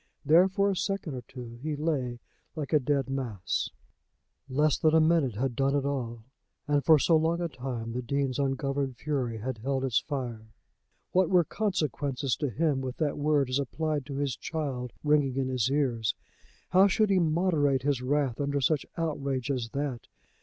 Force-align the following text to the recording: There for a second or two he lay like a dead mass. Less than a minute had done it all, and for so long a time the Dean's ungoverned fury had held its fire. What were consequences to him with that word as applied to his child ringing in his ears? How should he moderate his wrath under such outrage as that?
There 0.25 0.47
for 0.49 0.71
a 0.71 0.75
second 0.75 1.13
or 1.13 1.21
two 1.21 1.59
he 1.61 1.75
lay 1.75 2.21
like 2.55 2.73
a 2.73 2.79
dead 2.79 3.07
mass. 3.07 3.69
Less 4.49 4.75
than 4.79 4.95
a 4.95 4.99
minute 4.99 5.35
had 5.35 5.55
done 5.55 5.75
it 5.75 5.85
all, 5.85 6.23
and 6.67 6.83
for 6.83 6.97
so 6.97 7.15
long 7.15 7.39
a 7.39 7.47
time 7.47 7.91
the 7.93 8.01
Dean's 8.01 8.39
ungoverned 8.39 8.97
fury 8.97 9.37
had 9.37 9.59
held 9.59 9.85
its 9.85 9.99
fire. 9.99 10.47
What 11.11 11.29
were 11.29 11.43
consequences 11.43 12.35
to 12.37 12.49
him 12.49 12.81
with 12.81 12.97
that 12.97 13.15
word 13.15 13.47
as 13.51 13.59
applied 13.59 14.07
to 14.07 14.15
his 14.15 14.35
child 14.35 14.91
ringing 15.03 15.35
in 15.35 15.49
his 15.49 15.69
ears? 15.69 16.15
How 16.69 16.87
should 16.87 17.11
he 17.11 17.19
moderate 17.19 17.83
his 17.83 18.01
wrath 18.01 18.41
under 18.41 18.59
such 18.59 18.87
outrage 18.97 19.51
as 19.51 19.69
that? 19.69 20.07